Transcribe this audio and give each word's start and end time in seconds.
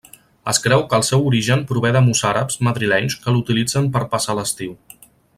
Es 0.51 0.59
creu 0.61 0.83
que 0.91 0.95
el 0.99 1.03
seu 1.09 1.25
origen 1.31 1.59
prové 1.71 1.91
de 1.97 2.01
mossàrabs 2.07 2.57
madrilenys 2.69 3.19
que 3.27 3.33
l'utilitzen 3.35 3.91
per 3.99 4.03
passar 4.15 4.37
l'estiu. 4.41 4.73